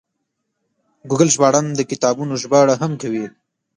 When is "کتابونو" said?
1.91-2.33